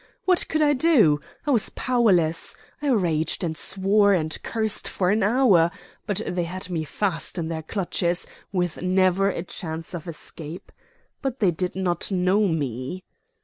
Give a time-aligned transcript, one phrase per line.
[0.25, 1.21] What could I do?
[1.45, 2.55] I was powerless.
[2.81, 5.69] I raged and swore, and cursed for an hour;
[6.07, 10.71] but they had me fast in their clutches, with never a chance of escape.
[11.21, 13.03] But they did not know me."